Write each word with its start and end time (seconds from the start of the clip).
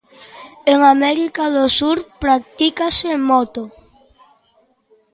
En 0.73 0.79
América 0.95 1.43
do 1.55 1.65
Sur 1.77 1.97
practícase 2.23 3.09
moto. 3.29 3.63